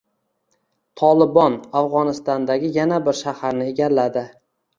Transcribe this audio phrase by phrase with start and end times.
[1.01, 4.27] “Tolibon” Afg‘onistondagi yana bir shaharni egalladi